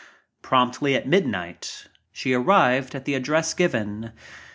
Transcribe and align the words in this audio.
Promptly 0.41 0.95
at 0.95 1.07
midnight 1.07 1.85
she 2.11 2.33
arrived 2.33 2.95
at 2.95 3.05
the 3.05 3.13
address 3.13 3.53
given. 3.53 4.13